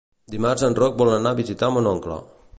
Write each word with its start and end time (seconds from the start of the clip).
Dimarts 0.35 0.63
en 0.69 0.77
Roc 0.79 0.97
vol 1.03 1.13
anar 1.19 1.35
a 1.37 1.41
visitar 1.43 1.71
mon 1.77 1.93
oncle. 1.95 2.21